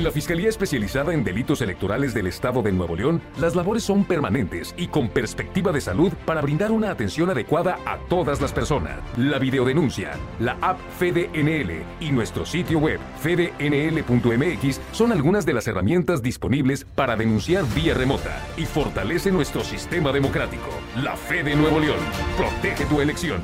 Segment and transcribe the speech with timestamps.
[0.00, 4.02] En la Fiscalía Especializada en Delitos Electorales del Estado de Nuevo León, las labores son
[4.06, 8.98] permanentes y con perspectiva de salud para brindar una atención adecuada a todas las personas.
[9.18, 16.22] La videodenuncia, la app FedeNL y nuestro sitio web fednl.mx son algunas de las herramientas
[16.22, 20.70] disponibles para denunciar vía remota y fortalece nuestro sistema democrático.
[20.96, 22.00] La Fe de Nuevo León.
[22.38, 23.42] Protege tu elección.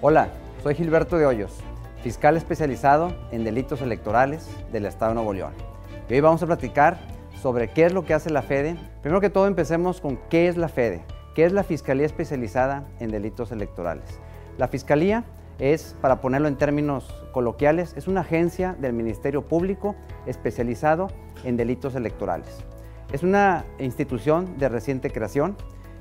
[0.00, 0.32] Hola,
[0.64, 1.62] soy Gilberto de Hoyos
[2.02, 5.52] fiscal especializado en delitos electorales del Estado de Nuevo León.
[6.08, 6.98] Y hoy vamos a platicar
[7.40, 8.76] sobre qué es lo que hace la FEDE.
[9.02, 11.04] Primero que todo empecemos con qué es la FEDE,
[11.34, 14.18] qué es la Fiscalía Especializada en Delitos Electorales.
[14.58, 15.24] La Fiscalía
[15.60, 19.94] es, para ponerlo en términos coloquiales, es una agencia del Ministerio Público
[20.26, 21.08] especializado
[21.44, 22.48] en delitos electorales.
[23.12, 25.56] Es una institución de reciente creación.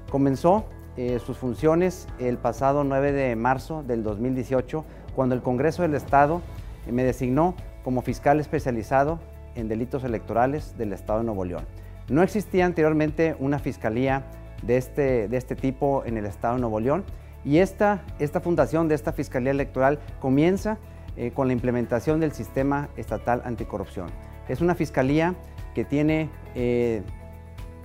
[0.10, 0.66] Comenzó
[0.98, 4.84] eh, sus funciones el pasado 9 de marzo del 2018
[5.16, 6.42] cuando el Congreso del Estado
[6.90, 9.20] me designó como fiscal especializado
[9.56, 11.66] en delitos electorales del Estado de Nuevo León.
[12.10, 14.24] No existía anteriormente una fiscalía
[14.64, 17.04] de este, de este tipo en el Estado de Nuevo León
[17.44, 20.78] y esta, esta fundación de esta Fiscalía Electoral comienza
[21.18, 24.08] eh, con la implementación del sistema estatal anticorrupción.
[24.48, 25.36] Es una fiscalía
[25.74, 27.02] que tiene, eh,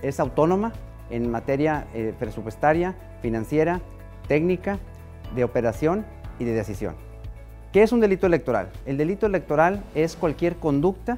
[0.01, 0.73] es autónoma
[1.09, 3.81] en materia eh, presupuestaria, financiera,
[4.27, 4.77] técnica,
[5.35, 6.05] de operación
[6.39, 7.06] y de decisión.
[7.73, 8.69] ¿Qué es un delito electoral?
[8.85, 11.17] El delito electoral es cualquier conducta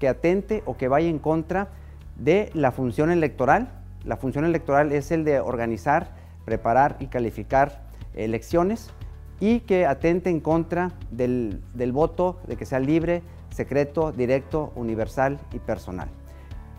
[0.00, 1.68] que atente o que vaya en contra
[2.16, 3.68] de la función electoral.
[4.04, 6.10] La función electoral es el de organizar,
[6.44, 7.82] preparar y calificar
[8.14, 8.90] elecciones
[9.38, 15.60] y que atente en contra del, voto, de que sea libre, secreto, directo, universal y
[15.60, 16.08] personal.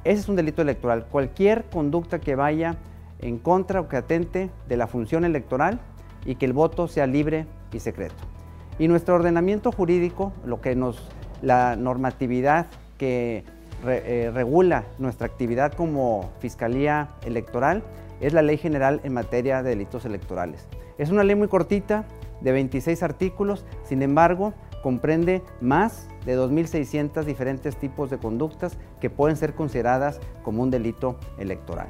[0.04, 1.06] Ese es un delito electoral.
[1.06, 2.76] Cualquier conducta que vaya
[3.20, 5.80] en contra o que atente de la función electoral
[6.26, 8.35] y que el voto sea libre y secreto.
[8.78, 11.10] Y nuestro ordenamiento jurídico, lo que nos,
[11.42, 13.44] la normatividad que
[13.88, 17.84] eh, regula nuestra actividad como Fiscalía Electoral,
[18.22, 20.68] es la Ley General en materia de delitos electorales.
[20.98, 22.06] Es una ley muy cortita,
[22.42, 29.38] de 26 artículos, sin embargo, comprende más de 2.600 diferentes tipos de conductas que pueden
[29.38, 31.88] ser consideradas como un delito electoral.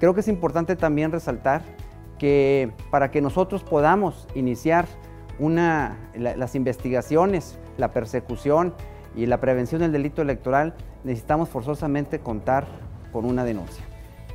[0.00, 1.62] Creo que es importante también resaltar
[2.18, 4.86] que para que nosotros podamos iniciar
[5.38, 8.74] las investigaciones, la persecución
[9.16, 12.66] y la prevención del delito electoral, necesitamos forzosamente contar
[13.12, 13.84] con una denuncia.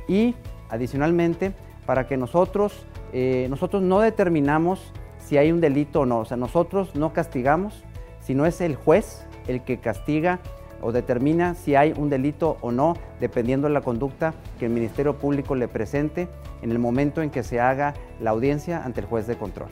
[0.06, 0.34] Y
[0.70, 1.52] adicionalmente,
[1.86, 6.36] para que nosotros, eh, nosotros no determinamos si hay un delito o no, o sea,
[6.36, 7.84] nosotros no castigamos,
[8.20, 10.40] sino es el juez el que castiga
[10.80, 15.18] o determina si hay un delito o no, dependiendo de la conducta que el Ministerio
[15.18, 16.28] Público le presente
[16.62, 19.68] en el momento en que se haga la audiencia ante el juez de control.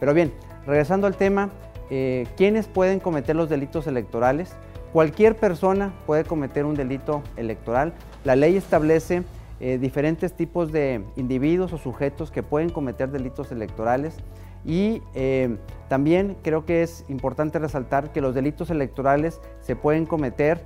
[0.00, 0.32] Pero bien,
[0.68, 1.48] regresando al tema,
[1.88, 4.54] eh, ¿quiénes pueden cometer los delitos electorales?
[4.92, 7.94] Cualquier persona puede cometer un delito electoral.
[8.22, 9.22] La ley establece
[9.60, 14.18] eh, diferentes tipos de individuos o sujetos que pueden cometer delitos electorales
[14.64, 15.56] y eh,
[15.88, 20.62] también creo que es importante resaltar que los delitos electorales se pueden cometer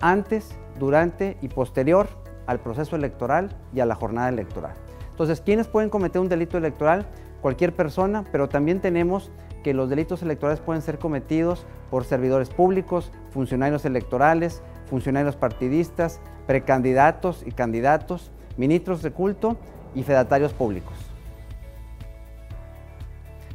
[0.00, 2.08] antes, durante y posterior
[2.46, 4.74] al proceso electoral y a la jornada electoral.
[5.10, 7.06] Entonces, ¿quiénes pueden cometer un delito electoral?
[7.40, 9.30] Cualquier persona, pero también tenemos
[9.62, 17.42] que los delitos electorales pueden ser cometidos por servidores públicos, funcionarios electorales, funcionarios partidistas, precandidatos
[17.46, 19.56] y candidatos, ministros de culto
[19.94, 20.94] y fedatarios públicos.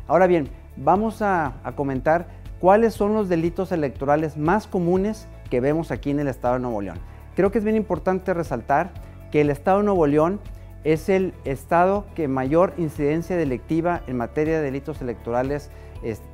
[0.08, 2.28] Ahora bien, vamos a, comentar
[2.60, 6.82] cuáles son los delitos electorales más comunes que vemos aquí en el Estado de Nuevo
[6.82, 7.00] León.
[7.36, 8.92] Creo que es bien importante resaltar
[9.32, 10.40] que el Estado de Nuevo León
[10.86, 15.70] es el estado que mayor incidencia delictiva en materia de delitos electorales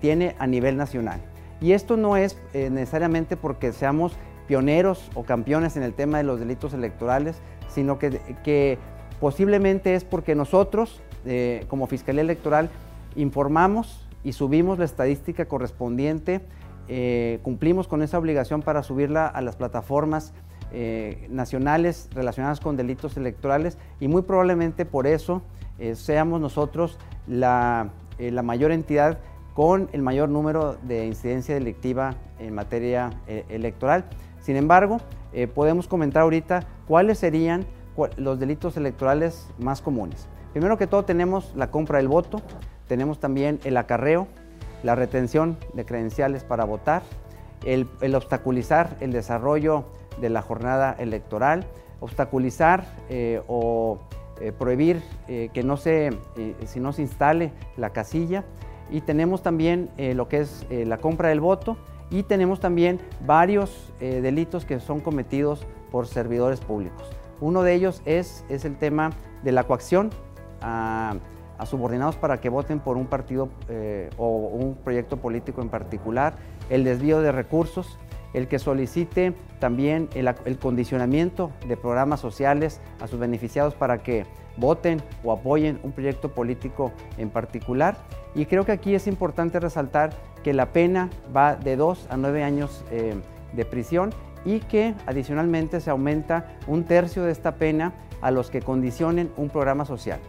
[0.01, 1.21] tiene a nivel nacional.
[1.61, 4.13] Y esto no es eh, necesariamente porque seamos
[4.47, 7.37] pioneros o campeones en el tema de los delitos electorales,
[7.69, 8.77] sino que,
[9.21, 12.69] posiblemente es porque nosotros, eh, como Fiscalía Electoral,
[13.15, 16.41] informamos y subimos la estadística correspondiente,
[16.87, 20.33] eh, cumplimos con esa obligación para subirla a las plataformas
[20.73, 25.41] eh, nacionales relacionadas con delitos electorales y muy probablemente por eso
[25.79, 26.97] eh, seamos nosotros
[27.27, 27.89] la,
[28.19, 29.19] eh, la, mayor entidad
[29.53, 33.09] con el mayor número de incidencia delictiva en materia
[33.49, 34.05] electoral.
[34.39, 35.01] Sin embargo,
[35.53, 37.65] podemos comentar ahorita cuáles serían
[38.15, 40.29] los delitos electorales más comunes.
[40.53, 42.41] Primero que todo tenemos la compra del voto,
[42.87, 44.29] tenemos también el acarreo,
[44.83, 47.01] la retención de credenciales para votar,
[47.65, 49.85] el, el obstaculizar el desarrollo
[50.19, 51.65] de la jornada electoral,
[52.01, 53.99] obstaculizar eh, o
[54.41, 56.09] eh, prohibir eh, que no se,
[56.65, 58.43] si no se instale la casilla
[58.89, 61.77] y tenemos también lo que es la compra del voto
[62.09, 67.09] y tenemos también varios delitos que son cometidos por servidores públicos.
[67.39, 69.11] Uno de ellos es, es el tema
[69.43, 70.09] de la coacción
[70.59, 71.15] a,
[71.63, 73.47] subordinados para que voten por un partido
[74.17, 76.33] o un proyecto político en particular,
[76.69, 77.97] el desvío de recursos,
[78.33, 84.25] el que solicite también el, condicionamiento de programas sociales a sus beneficiados para que
[84.57, 87.97] voten o apoyen un proyecto político en particular.
[88.35, 90.11] Y creo que aquí es importante resaltar
[90.43, 93.15] que la pena va de 2 a 9 años eh,
[93.53, 94.11] de prisión
[94.45, 99.49] y que adicionalmente se aumenta un tercio de esta pena a los que condicionen un
[99.49, 100.19] programa social.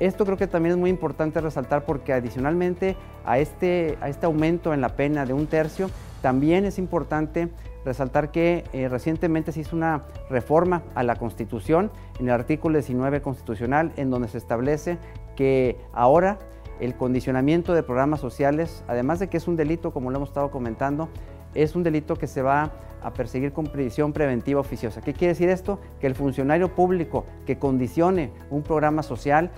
[0.00, 4.72] Esto creo que también es muy importante resaltar porque adicionalmente a este, a este aumento
[4.72, 5.90] en la pena de un tercio,
[6.20, 7.48] también es importante
[7.84, 13.22] resaltar que eh, recientemente se hizo una reforma a la Constitución en el artículo 19
[13.22, 14.98] constitucional en donde se establece
[15.36, 16.38] que ahora
[16.80, 20.50] el condicionamiento de programas sociales, además de que es un delito, como lo hemos estado
[20.50, 21.08] comentando,
[21.54, 22.72] es un delito que se va
[23.02, 25.00] a perseguir con prisión preventiva oficiosa.
[25.00, 25.80] ¿Qué quiere decir esto?
[26.00, 29.50] Que el funcionario público que condicione un programa social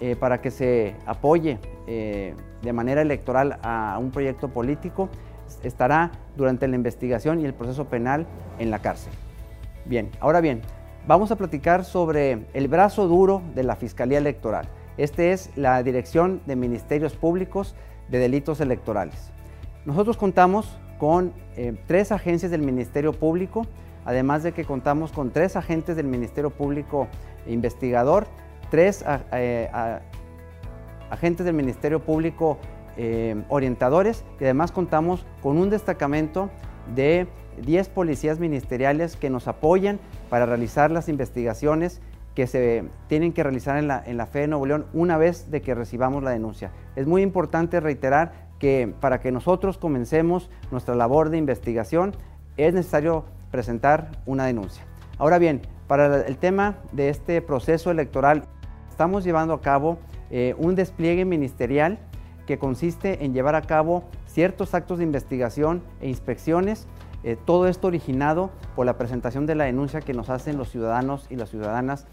[0.00, 5.08] eh, para que se apoye eh, de manera electoral a un proyecto político
[5.62, 8.26] estará durante la investigación y el proceso penal
[8.58, 9.12] en la cárcel.
[9.84, 10.62] Bien, ahora bien,
[11.06, 14.68] vamos a platicar sobre el brazo duro de la Fiscalía Electoral.
[14.96, 17.74] Este es la Dirección de Ministerios Públicos
[18.08, 19.30] de Delitos Electorales.
[19.84, 23.66] Nosotros contamos con eh, tres agencias del Ministerio Público,
[24.04, 27.08] además de que contamos con tres agentes del Ministerio Público
[27.46, 28.26] investigador,
[28.70, 29.68] tres eh,
[31.10, 32.58] agentes del Ministerio Público
[32.96, 36.50] eh, orientadores y además contamos con un destacamento
[36.94, 37.26] de
[37.64, 39.98] 10 policías ministeriales que nos apoyan
[40.30, 42.00] para realizar las investigaciones
[42.34, 45.50] que se tienen que realizar en la, en la fe de Nuevo León una vez
[45.50, 46.70] de que recibamos la denuncia.
[46.94, 52.14] Es muy importante reiterar que para que nosotros comencemos nuestra labor de investigación
[52.56, 54.84] es necesario presentar una denuncia.
[55.18, 58.44] Ahora bien, para el tema de este proceso electoral,
[58.90, 59.98] estamos llevando a cabo
[60.30, 61.98] eh, un despliegue ministerial
[62.46, 66.86] que consiste en llevar a cabo ciertos actos de investigación e inspecciones
[67.24, 71.26] eh, todo esto originado por la presentación de la denuncia que nos hacen los ciudadanos
[71.28, 72.06] y las ciudadanas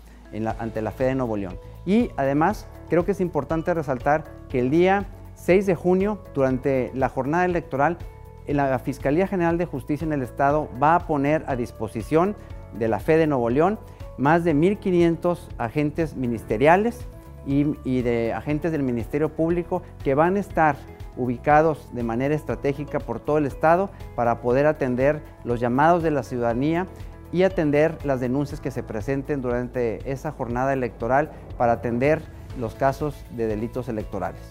[0.57, 1.59] ante la fe de Nuevo León.
[1.85, 7.09] Y además creo que es importante resaltar que el día 6 de junio, durante la
[7.09, 7.99] jornada electoral,
[8.47, 12.35] la Fiscalía General de Justicia en el Estado va a poner a disposición
[12.73, 13.79] de la fe de Nuevo León
[14.17, 17.05] más de 1.500 agentes ministeriales
[17.45, 20.75] y, de agentes del Ministerio Público que van a estar
[21.15, 26.23] ubicados de manera estratégica por todo el Estado para poder atender los llamados de la
[26.23, 26.87] ciudadanía
[27.31, 32.21] y atender las denuncias que se presenten durante esa jornada electoral para atender
[32.59, 34.41] los casos de delitos electorales.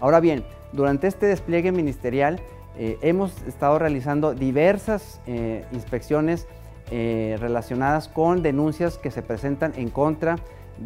[0.00, 2.40] Ahora bien, durante este despliegue ministerial
[2.76, 6.46] eh, hemos estado realizando diversas eh, inspecciones
[6.90, 10.36] eh, relacionadas con denuncias que se presentan en contra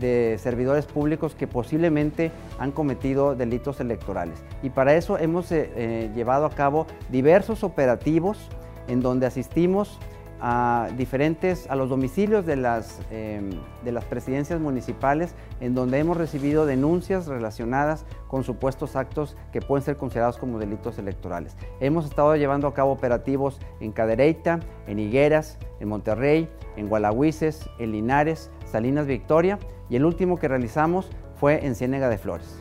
[0.01, 4.43] servidores públicos que posiblemente han cometido delitos electorales.
[4.63, 8.49] Y para eso hemos llevado a cabo diversos operativos
[8.89, 9.99] en donde asistimos
[10.41, 13.51] a diferentes, a los domicilios de las, em,
[13.85, 19.85] de las presidencias municipales en donde hemos recibido denuncias relacionadas con supuestos actos que pueden
[19.85, 21.57] ser considerados como delitos electorales.
[21.81, 27.93] Hemos estado llevando a cabo operativos en Cadereyta, en Higueras, en Monterrey, en Gualahuises, en
[27.93, 29.59] Linares, Salinas Victoria
[29.89, 32.59] y el último que realizamos fue en Ciénega de Flores.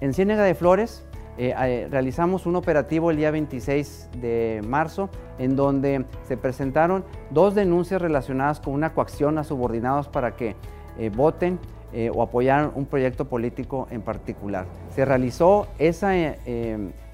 [0.00, 1.05] En Ciénega de Flores
[1.38, 7.54] eh, eh, realizamos un operativo el día 26 de marzo en donde se presentaron dos
[7.54, 10.56] denuncias relacionadas con una coacción a subordinados para que
[10.98, 11.58] eh, voten
[12.12, 14.66] o apoyaran un proyecto político en particular.
[14.90, 16.14] Se realizó esa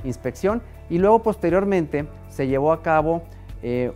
[0.03, 0.61] inspección
[0.91, 3.23] y luego posteriormente se llevó a cabo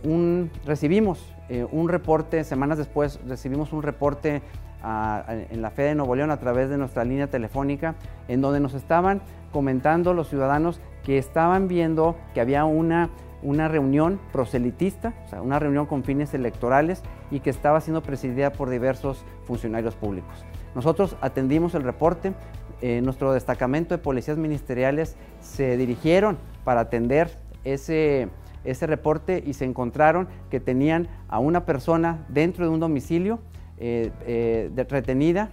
[0.05, 1.35] un, recibimos
[1.73, 4.41] un reporte, semanas después recibimos un reporte
[4.83, 7.95] en la fe de Nuevo León a través de nuestra línea telefónica,
[8.27, 13.09] en donde nos estaban comentando los ciudadanos que estaban viendo que había una,
[13.41, 18.51] una reunión proselitista, o sea, una reunión con fines electorales y que estaba siendo presidida
[18.51, 20.45] por diversos funcionarios públicos.
[20.75, 22.33] Nosotros atendimos el reporte,
[22.81, 28.29] eh, nuestro destacamento de policías ministeriales se dirigieron para atender ese,
[28.63, 33.39] ese reporte y se encontraron que tenían a una persona dentro de un domicilio
[33.77, 35.49] eh, eh, retenida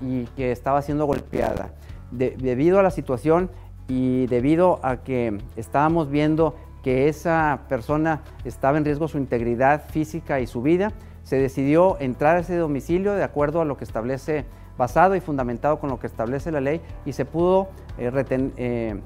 [0.00, 1.72] y que estaba siendo golpeada.
[2.10, 3.50] Debido a la situación
[3.88, 10.40] y debido a que estábamos viendo que esa persona estaba en riesgo su integridad física
[10.40, 10.92] y su vida,
[11.22, 14.44] se decidió entrar a ese domicilio de acuerdo a lo que establece,
[14.76, 19.00] basado y fundamentado con lo que establece la ley, y se pudo, eh, eh,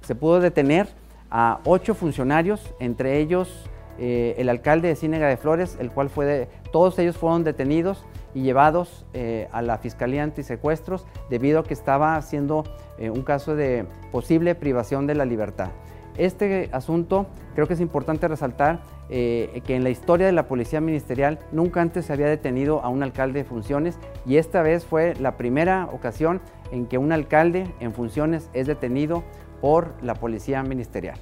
[0.00, 0.88] se pudo detener
[1.30, 3.68] a ocho funcionarios, entre ellos
[3.98, 8.42] eh, el alcalde de Cínega de Flores, el cual fue todos ellos fueron detenidos y
[8.42, 12.64] llevados eh, a la Fiscalía Antisecuestros debido a que estaba haciendo
[12.98, 15.70] eh, un caso de posible privación de la libertad.
[16.16, 21.38] Este asunto creo que es importante resaltar que en la historia de la Policía Ministerial
[21.50, 25.38] nunca antes se había detenido a un alcalde de funciones y esta vez fue la
[25.38, 29.22] primera ocasión en que un alcalde en funciones es detenido
[29.60, 31.18] por la Policía Ministerial.